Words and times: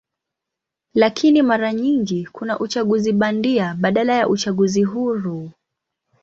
Lakini 0.93 1.41
mara 1.41 1.73
nyingi 1.73 2.25
kuna 2.31 2.59
uchaguzi 2.59 3.13
bandia 3.13 3.73
badala 3.79 4.13
ya 4.13 4.27
uchaguzi 4.29 4.83
huru. 4.83 5.51